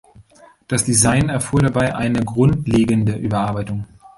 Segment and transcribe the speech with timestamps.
[0.67, 3.85] Das Design erfuhr dabei eine grundlegende Überarbeitung.